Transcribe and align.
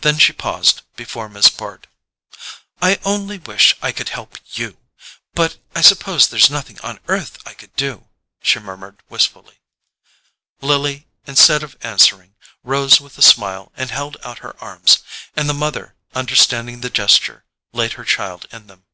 Then 0.00 0.16
she 0.18 0.32
paused 0.32 0.80
before 0.96 1.28
Miss 1.28 1.50
Bart. 1.50 1.86
"I 2.80 2.98
only 3.04 3.36
wish 3.36 3.76
I 3.82 3.92
could 3.92 4.08
help 4.08 4.38
YOU—but 4.56 5.58
I 5.74 5.82
suppose 5.82 6.26
there's 6.28 6.48
nothing 6.48 6.80
on 6.80 6.98
earth 7.08 7.36
I 7.46 7.52
could 7.52 7.76
do," 7.76 8.08
she 8.40 8.58
murmured 8.58 9.02
wistfully. 9.10 9.60
Lily, 10.62 11.06
instead 11.26 11.62
of 11.62 11.76
answering, 11.82 12.36
rose 12.64 13.02
with 13.02 13.18
a 13.18 13.20
smile 13.20 13.70
and 13.76 13.90
held 13.90 14.16
out 14.24 14.38
her 14.38 14.56
arms; 14.64 15.00
and 15.36 15.46
the 15.46 15.52
mother, 15.52 15.94
understanding 16.14 16.80
the 16.80 16.88
gesture, 16.88 17.44
laid 17.74 17.92
her 18.00 18.04
child 18.06 18.48
in 18.52 18.68
them. 18.68 18.86